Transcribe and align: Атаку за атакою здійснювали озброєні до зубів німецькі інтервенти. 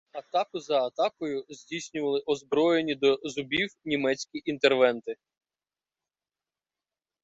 Атаку 0.13 0.57
за 0.59 0.79
атакою 0.85 1.45
здійснювали 1.49 2.23
озброєні 2.25 2.95
до 2.95 3.19
зубів 3.23 3.69
німецькі 3.85 4.41
інтервенти. 4.45 5.15